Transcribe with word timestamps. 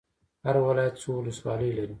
هر 0.45 0.55
ولایت 0.67 0.95
څو 1.01 1.09
ولسوالۍ 1.17 1.69
لري؟ 1.77 1.89